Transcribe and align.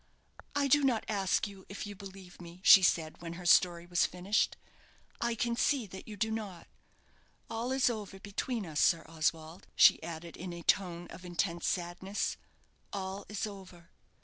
"I 0.55 0.67
do 0.67 0.83
not 0.83 1.05
ask 1.07 1.45
you 1.47 1.67
if 1.69 1.85
you 1.85 1.93
believe 1.93 2.41
me," 2.41 2.61
she 2.63 2.81
said, 2.81 3.21
when 3.21 3.33
her 3.33 3.45
story 3.45 3.85
was 3.85 4.07
finished. 4.07 4.57
"I 5.21 5.35
can 5.35 5.55
see 5.55 5.85
that 5.85 6.07
you 6.07 6.17
do 6.17 6.31
not. 6.31 6.67
All 7.51 7.71
is 7.71 7.87
over 7.87 8.19
between 8.19 8.65
us, 8.65 8.79
Sir 8.79 9.05
Oswald," 9.07 9.67
she 9.75 10.01
added, 10.01 10.35
in 10.35 10.53
a 10.53 10.63
tone 10.63 11.05
of 11.11 11.23
intense 11.23 11.67
sadness 11.67 12.35
"all 12.91 13.27
is 13.29 13.45
over. 13.45 13.91